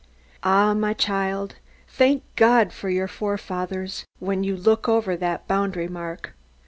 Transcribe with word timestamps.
Ah, 0.41 0.73
my 0.73 0.93
child, 0.95 1.57
thank 1.87 2.23
God 2.35 2.73
for 2.73 2.89
your 2.89 3.07
forefathers, 3.07 4.03
when 4.17 4.43
you 4.43 4.57
look 4.57 4.89
over 4.89 5.15
that 5.15 5.47
boundary 5.47 5.87
mark. 5.87 6.33